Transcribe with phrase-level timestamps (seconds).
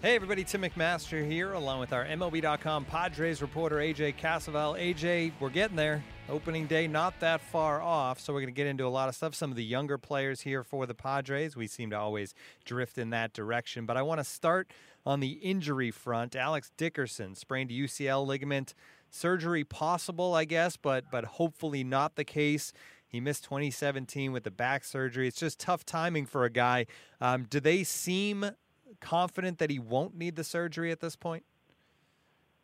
[0.00, 4.78] Hey everybody, Tim McMaster here, along with our MLB.com Padres reporter AJ Cassavell.
[4.80, 6.04] AJ, we're getting there.
[6.28, 9.16] Opening day not that far off, so we're going to get into a lot of
[9.16, 9.34] stuff.
[9.34, 12.32] Some of the younger players here for the Padres, we seem to always
[12.64, 13.86] drift in that direction.
[13.86, 14.70] But I want to start
[15.04, 16.36] on the injury front.
[16.36, 18.74] Alex Dickerson sprained UCL ligament,
[19.10, 22.72] surgery possible, I guess, but but hopefully not the case.
[23.08, 25.26] He missed 2017 with the back surgery.
[25.26, 26.86] It's just tough timing for a guy.
[27.20, 28.52] Um, do they seem
[29.00, 31.44] confident that he won't need the surgery at this point?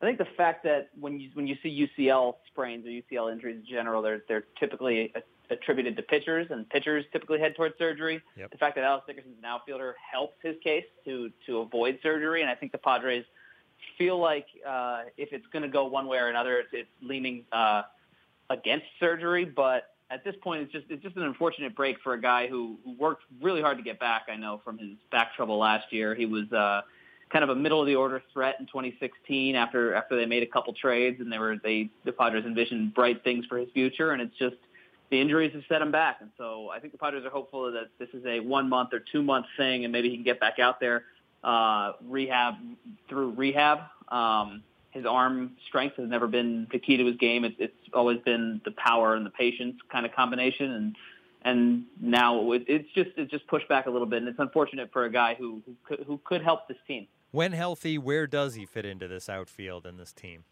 [0.01, 3.57] I think the fact that when you when you see UCL sprains or UCL injuries
[3.57, 5.15] in general, they're they're typically
[5.51, 8.21] attributed to pitchers, and pitchers typically head towards surgery.
[8.37, 8.51] Yep.
[8.51, 12.51] The fact that Alex Dickerson's an outfielder helps his case to to avoid surgery, and
[12.51, 13.25] I think the Padres
[13.97, 17.45] feel like uh, if it's going to go one way or another, it's, it's leaning
[17.53, 17.83] uh,
[18.51, 19.45] against surgery.
[19.45, 22.77] But at this point, it's just it's just an unfortunate break for a guy who,
[22.85, 24.27] who worked really hard to get back.
[24.33, 26.83] I know from his back trouble last year, he was uh,
[27.33, 30.47] kind of a middle of the order threat in 2016 after after they made a
[30.47, 34.23] couple trades and they were they the Padres envisioned bright things for his future, and
[34.23, 34.57] it's just
[35.11, 36.19] the injuries have set him back.
[36.21, 39.01] And so I think the Padres are hopeful that this is a one month or
[39.01, 41.05] two month thing, and maybe he can get back out there
[41.43, 42.55] uh, rehab
[43.09, 43.81] through rehab.
[44.09, 44.63] Um,
[44.95, 47.45] his arm strength has never been the key to his game.
[47.45, 50.97] It's, it's always been the power and the patience kind of combination, and
[51.43, 54.93] and now it, it's just it's just pushed back a little bit, and it's unfortunate
[54.93, 57.09] for a guy who who could, who could help this team.
[57.33, 60.45] When healthy, where does he fit into this outfield and this team?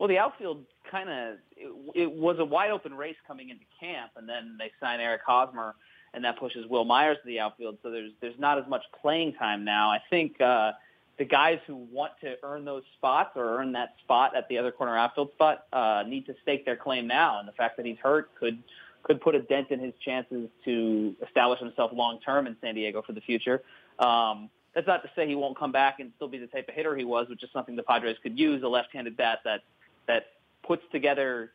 [0.00, 4.10] Well, the outfield kind of it, it was a wide open race coming into camp,
[4.16, 5.76] and then they signed Eric Hosmer,
[6.12, 7.78] and that pushes Wil Myers to the outfield.
[7.84, 9.90] So there's there's not as much playing time now.
[9.90, 10.40] I think.
[10.40, 10.72] Uh,
[11.20, 14.72] the guys who want to earn those spots or earn that spot at the other
[14.72, 17.38] corner outfield spot uh, need to stake their claim now.
[17.38, 18.62] And the fact that he's hurt could
[19.02, 23.02] could put a dent in his chances to establish himself long term in San Diego
[23.02, 23.62] for the future.
[23.98, 26.74] Um, that's not to say he won't come back and still be the type of
[26.74, 29.60] hitter he was, which is something the Padres could use—a left-handed bat that
[30.08, 30.28] that
[30.66, 31.52] puts together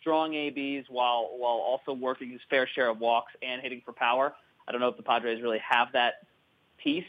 [0.00, 4.32] strong ABs while while also working his fair share of walks and hitting for power.
[4.68, 6.24] I don't know if the Padres really have that
[6.78, 7.04] piece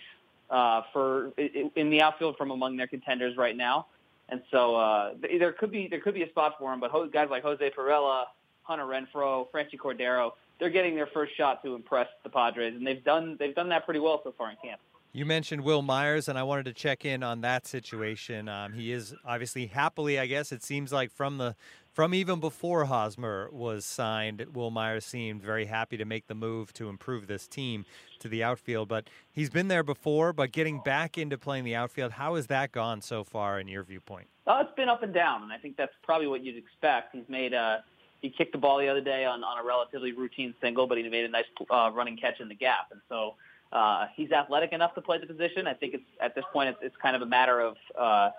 [0.50, 3.88] uh, for in the outfield from among their contenders right now.
[4.30, 7.30] And so uh, there could be there could be a spot for him, but guys
[7.30, 8.25] like Jose Pirela,
[8.63, 13.03] Hunter Renfroe, Franchy Cordero, they're getting their first shot to impress the Padres, and they've
[13.03, 14.81] done they've done that pretty well so far in camp.
[15.13, 18.50] You mentioned Wil Myers, and I wanted to check in on that situation.
[18.50, 21.56] Um, he is obviously happily, I guess it seems like from the
[21.97, 26.72] from even before Hosmer was signed, Wil Myers seemed very happy to make the move
[26.74, 27.85] to improve this team
[28.19, 28.88] to the outfield.
[28.88, 32.72] But he's been there before, but getting back into playing the outfield, how has that
[32.72, 34.28] gone so far in your viewpoint?
[34.46, 37.16] Oh, it's been up and down, and I think that's probably what you'd expect.
[37.16, 37.84] He's made a
[38.22, 41.09] he kicked the ball the other day on, on a relatively routine single, but he
[41.09, 43.34] made a nice uh, running catch in the gap, and so
[43.72, 45.66] uh, he's athletic enough to play the position.
[45.66, 48.29] I think it's at this point it's, it's kind of a matter of uh,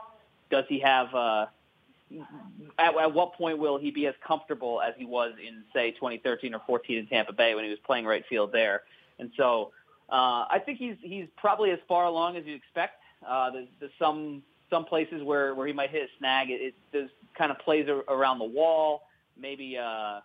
[0.49, 1.47] does he have uh,
[2.79, 6.55] at, at what point will he be as comfortable as he was in, say, 2013
[6.55, 8.83] or 14 in Tampa Bay when he was playing right field there?
[9.19, 9.73] And so
[10.09, 13.03] uh, I think he's he's probably as far along as you expect.
[13.27, 16.51] Uh, there's, there's some some places where, where he might hit a snag.
[16.51, 19.03] It, it there's kind of plays around the wall,
[19.37, 20.21] maybe uh,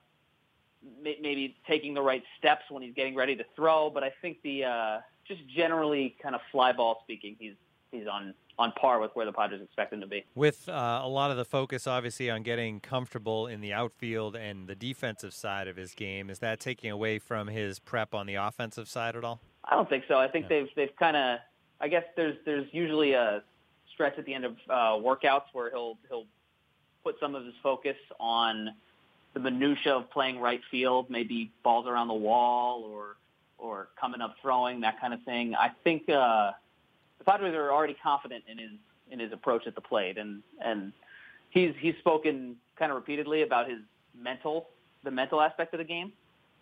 [1.01, 3.89] maybe taking the right steps when he's getting ready to throw.
[3.89, 7.55] But I think the uh, just generally kind of fly ball speaking, he's
[7.91, 10.25] he's on on par with where the Padres expect him to be.
[10.35, 14.67] With uh, a lot of the focus, obviously, on getting comfortable in the outfield and
[14.67, 18.35] the defensive side of his game, is that taking away from his prep on the
[18.35, 19.41] offensive side at all?
[19.65, 20.17] I don't think so.
[20.17, 20.59] I think yeah.
[20.59, 21.39] they've they've kind of.
[21.81, 23.43] I guess there's there's usually a
[23.93, 26.25] stretch at the end of uh, workouts where he'll he'll
[27.03, 28.69] put some of his focus on
[29.33, 33.17] the minutia of playing right field, maybe balls around the wall or
[33.57, 35.55] or coming up throwing that kind of thing.
[35.55, 36.07] I think.
[36.07, 36.51] Uh,
[37.23, 38.71] the Padres are already confident in his
[39.11, 40.91] in his approach at the plate, and and
[41.49, 43.79] he's he's spoken kind of repeatedly about his
[44.19, 44.67] mental
[45.03, 46.11] the mental aspect of the game.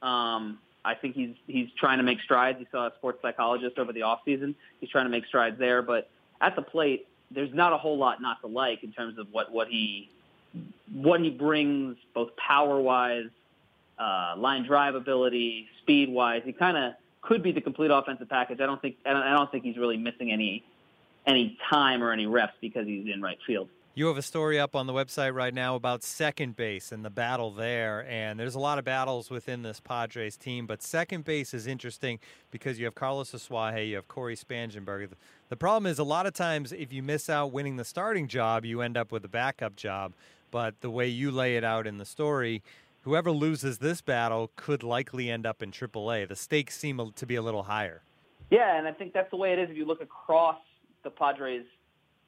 [0.01, 2.59] Um, I think he's he's trying to make strides.
[2.59, 4.55] He saw a sports psychologist over the off season.
[4.79, 6.09] He's trying to make strides there, but
[6.41, 9.51] at the plate, there's not a whole lot not to like in terms of what
[9.51, 10.09] what he
[10.93, 13.29] what he brings, both power wise,
[13.97, 16.41] uh, line drive ability, speed wise.
[16.43, 18.59] He kind of could be the complete offensive package.
[18.59, 20.63] I don't think I don't, I don't think he's really missing any
[21.25, 23.69] any time or any reps because he's in right field.
[23.93, 27.09] You have a story up on the website right now about second base and the
[27.09, 28.05] battle there.
[28.07, 32.17] And there's a lot of battles within this Padres team, but second base is interesting
[32.51, 35.09] because you have Carlos Asuaje, you have Cory Spangenberg.
[35.49, 38.63] The problem is a lot of times if you miss out winning the starting job,
[38.63, 40.13] you end up with a backup job.
[40.51, 42.63] But the way you lay it out in the story,
[43.01, 46.27] whoever loses this battle could likely end up in AAA.
[46.27, 48.03] The stakes seem to be a little higher.
[48.49, 50.57] Yeah, and I think that's the way it is if you look across
[51.03, 51.65] the Padres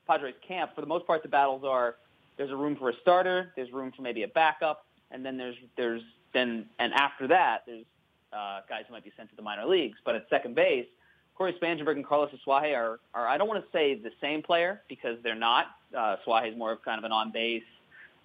[0.08, 1.96] Padres camp, for the most part, the battles are
[2.38, 5.56] there's a room for a starter, there's room for maybe a backup, and then there's
[5.78, 6.02] there's
[6.34, 7.86] then and after that there's
[8.34, 9.98] uh, guys who might be sent to the minor leagues.
[10.04, 10.88] But at second base,
[11.36, 14.82] Cory Spangenberg and Carlos Asuaje are, are I don't want to say the same player
[14.88, 15.68] because they're not.
[15.96, 17.64] Uh, Asuaje is more of kind of an on base.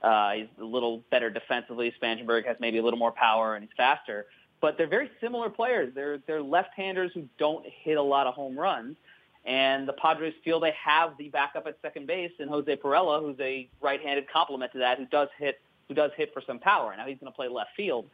[0.02, 1.92] Uh, he's a little better defensively.
[2.00, 4.26] Spangenberg has maybe a little more power and he's faster.
[4.60, 5.92] But they're very similar players.
[5.94, 8.96] They're they're left-handers who don't hit a lot of home runs.
[9.44, 13.38] And the Padres feel they have the backup at second base in Jose Pirela, who's
[13.40, 16.94] a right-handed complement to that, who does hit who does hit for some power.
[16.96, 18.06] Now he's going to play left field,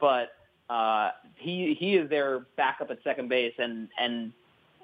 [0.00, 0.32] but
[0.68, 4.32] uh, he he is their backup at second base, and and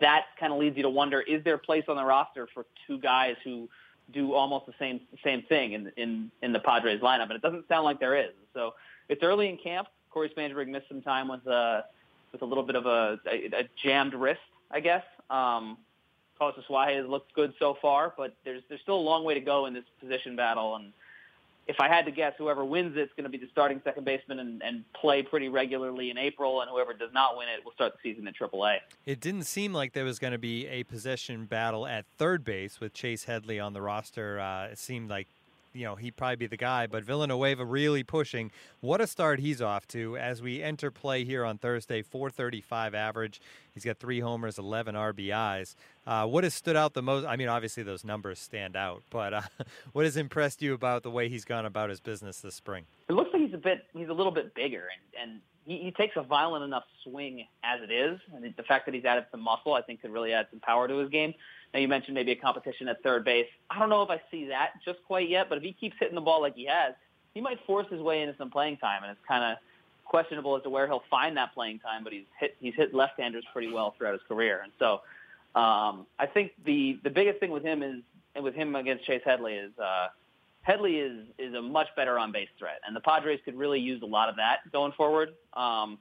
[0.01, 2.65] that kind of leads you to wonder: is there a place on the roster for
[2.87, 3.69] two guys who
[4.13, 7.25] do almost the same same thing in in in the Padres lineup?
[7.25, 8.33] And it doesn't sound like there is.
[8.55, 8.75] So
[9.09, 9.89] it's early in camp.
[10.11, 11.83] Cory Spangenberg missed some time with uh
[12.33, 14.41] with a little bit of a, a, a jammed wrist,
[14.71, 15.05] I guess.
[15.31, 15.79] Um,
[16.39, 19.67] Carlos has looked good so far, but there's there's still a long way to go
[19.67, 20.77] in this position battle.
[20.77, 20.93] And
[21.69, 24.39] if I had to guess, whoever wins it's going to be the starting second baseman
[24.39, 27.93] and, and play pretty regularly in April, and whoever does not win it will start
[27.93, 28.79] the season in AAA.
[29.05, 32.81] It didn't seem like there was going to be a position battle at third base
[32.81, 34.41] with Chase Headley on the roster.
[34.41, 35.29] Uh, it seemed like
[35.79, 36.87] you know, he'd probably be the guy.
[36.87, 38.51] But Villanueva really pushing.
[38.81, 42.03] What a start he's off to as we enter play here on Thursday.
[42.03, 43.41] 435 average.
[43.73, 45.77] He's got three homers, 11 RBIs.
[46.05, 47.27] Uh, what has stood out the most?
[47.27, 49.43] I mean, obviously those numbers stand out, but uh,
[49.93, 52.87] what has impressed you about the way he's gone about his business this spring?
[53.09, 55.91] It looks like he's a bit, he's a little bit bigger, and, and he, he
[55.93, 58.19] takes a violent enough swing as it is.
[58.35, 60.89] And the fact that he's added some muscle, I think, could really add some power
[60.89, 61.35] to his game.
[61.75, 63.47] Now you mentioned maybe a competition at third base.
[63.71, 66.15] I don't know if I see that just quite yet, but if he keeps hitting
[66.15, 66.95] the ball like he has,
[67.35, 69.59] he might force his way into some playing time, and it's kind of
[70.05, 72.05] questionable as to where he'll find that playing time.
[72.05, 75.03] But he's hit he's hit left-handers pretty well throughout his career, and so
[75.55, 78.03] um, I think the the biggest thing with him is
[78.35, 80.09] and with him against Chase Headley is uh,
[80.63, 84.03] Headley is is a much better on base threat, and the Padres could really use
[84.03, 85.31] a lot of that going forward.
[85.55, 85.99] Um,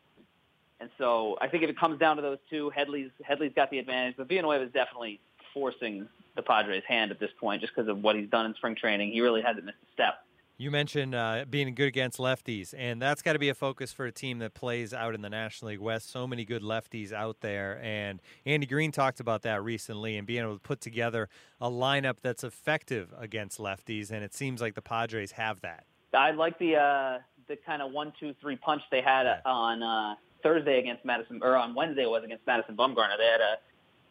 [0.80, 3.80] and so I think if it comes down to those two, Headley's Headley's got the
[3.80, 5.20] advantage, but Villanueva is definitely
[5.58, 8.76] forcing the Padres' hand at this point just because of what he's done in spring
[8.76, 9.12] training.
[9.12, 10.24] He really hasn't missed a step.
[10.60, 14.06] You mentioned uh, being good against lefties, and that's got to be a focus for
[14.06, 16.10] a team that plays out in the National League West.
[16.10, 20.42] So many good lefties out there, and Andy Green talked about that recently and being
[20.42, 21.30] able to put together
[21.62, 25.86] a lineup that's effective against lefties, and it seems like the Padres have that.
[26.14, 29.42] I like the uh, the kind of one, two, three punch they had yeah.
[29.46, 33.18] on uh, Thursday against Madison, or on Wednesday it was against Madison Bumgarner.
[33.18, 33.58] They had a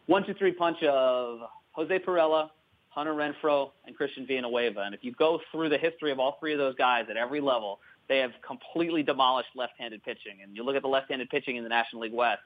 [0.07, 1.39] one, two, three punch of
[1.73, 2.49] Jose Pirela,
[2.89, 4.81] Hunter Renfroe, and Christian Villanueva.
[4.81, 7.39] And if you go through the history of all three of those guys at every
[7.39, 10.39] level, they have completely demolished left-handed pitching.
[10.41, 12.41] And you look at the left-handed pitching in the National League West.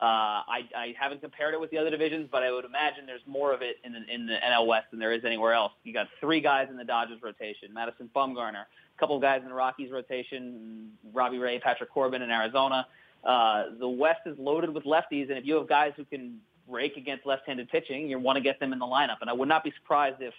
[0.00, 3.20] Uh, I, I haven't compared it with the other divisions, but I would imagine there's
[3.26, 5.72] more of it in the, in the NL West than there is anywhere else.
[5.84, 9.48] You got three guys in the Dodgers rotation: Madison Bumgarner, a couple of guys in
[9.48, 12.86] the Rockies rotation, Robbie Ray, Patrick Corbin in Arizona.
[13.22, 16.96] Uh, the West is loaded with lefties, and if you have guys who can rake
[16.96, 19.16] against left-handed pitching, you want to get them in the lineup.
[19.20, 20.34] And I would not be surprised if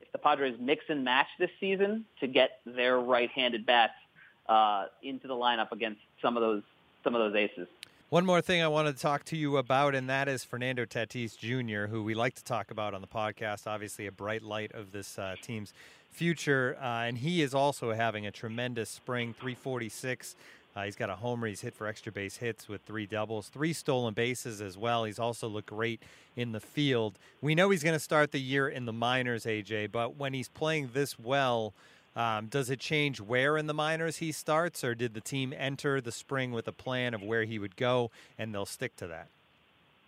[0.00, 3.94] if the Padres mix and match this season to get their right-handed bats
[4.48, 6.62] uh, into the lineup against some of those
[7.02, 7.68] some of those aces.
[8.10, 11.36] One more thing I want to talk to you about, and that is Fernando Tatis
[11.36, 13.66] Jr., who we like to talk about on the podcast.
[13.66, 15.72] Obviously, a bright light of this uh, team's
[16.10, 19.32] future, uh, and he is also having a tremendous spring.
[19.32, 20.36] 346
[20.76, 21.46] uh, he's got a homer.
[21.46, 25.04] He's hit for extra base hits with three doubles, three stolen bases as well.
[25.04, 26.02] He's also looked great
[26.36, 27.18] in the field.
[27.40, 30.48] We know he's going to start the year in the minors, AJ, but when he's
[30.48, 31.74] playing this well,
[32.16, 36.00] um, does it change where in the minors he starts, or did the team enter
[36.00, 39.28] the spring with a plan of where he would go and they'll stick to that?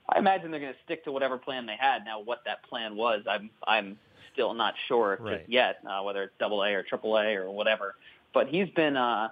[0.09, 2.05] I imagine they're going to stick to whatever plan they had.
[2.05, 3.99] Now, what that plan was, I'm I'm
[4.33, 5.39] still not sure right.
[5.39, 7.97] just yet, uh, whether it's Double A or Triple A or whatever.
[8.33, 9.31] But he's been uh,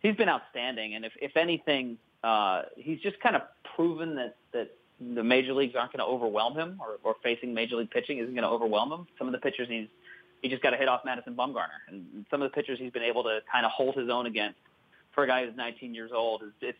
[0.00, 3.42] he's been outstanding, and if if anything, uh, he's just kind of
[3.74, 7.76] proven that that the major leagues aren't going to overwhelm him, or, or facing major
[7.76, 9.06] league pitching isn't going to overwhelm him.
[9.16, 9.88] Some of the pitchers he's
[10.42, 13.02] he just got to hit off Madison Bumgarner, and some of the pitchers he's been
[13.02, 14.58] able to kind of hold his own against
[15.12, 16.42] for a guy who's 19 years old.
[16.42, 16.78] Is it's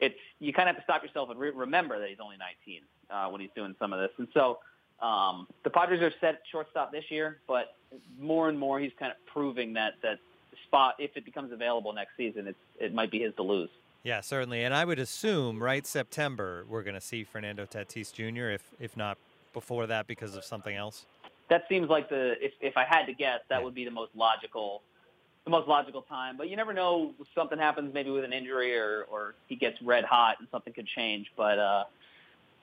[0.00, 2.82] it's you kind of have to stop yourself and re- remember that he's only 19
[3.10, 4.58] uh, when he's doing some of this, and so.
[4.98, 7.76] Um, the Padres are set shortstop this year, but
[8.18, 10.18] more and more he's kind of proving that that
[10.66, 13.70] spot, if it becomes available next season, it's it might be his to lose.
[14.02, 14.62] Yeah, certainly.
[14.62, 18.96] And I would assume, right, September, we're going to see Fernando Tatis Jr., if, if
[18.96, 19.18] not
[19.52, 21.06] before that because of something else.
[21.48, 24.12] That seems like the, if, if I had to guess, that would be the most
[24.14, 24.82] logical
[25.46, 26.36] the most logical time.
[26.36, 27.14] But you never know.
[27.34, 30.88] Something happens maybe with an injury or, or he gets red hot and something could
[30.88, 31.30] change.
[31.36, 31.84] But uh,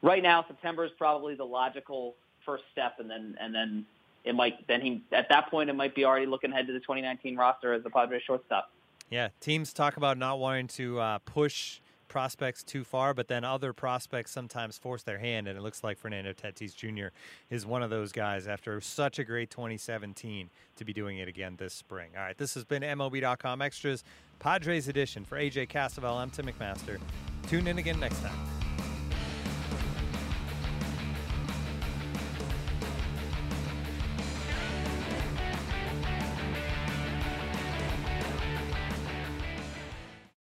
[0.01, 3.85] right now, September is probably the logical first step, and then and then
[4.23, 6.79] it might then he at that point it might be already looking ahead to the
[6.79, 8.71] 2019 roster as the Padres shortstop.
[9.09, 11.81] Yeah, teams talk about not wanting to uh, push
[12.13, 15.97] prospects too far, but then other prospects sometimes force their hand, and it looks like
[15.97, 17.07] Fernando Tatis Jr.
[17.49, 21.55] is one of those guys after such a great 2017 to be doing it again
[21.57, 22.11] this spring.
[22.15, 24.03] All right, this has been MLB.com Extras
[24.37, 26.17] Padres edition for AJ Cassavell.
[26.17, 26.99] I'm Tim McMaster.
[27.47, 28.62] Tune in again next time.